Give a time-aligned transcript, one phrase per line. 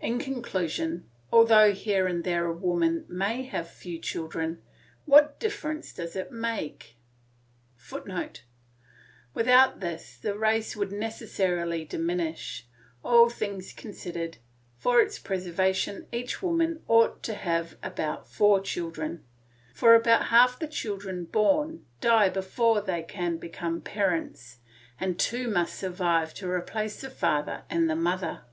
[0.00, 4.62] In conclusion, although here and there a woman may have few children,
[5.04, 6.96] what difference does it make?
[7.76, 8.44] [Footnote:
[9.34, 12.66] Without this the race would necessarily diminish;
[13.04, 14.38] all things considered,
[14.78, 19.22] for its preservation each woman ought to have about four children,
[19.74, 24.60] for about half the children born die before they can become parents,
[24.98, 28.44] and two must survive to replace the father and mother.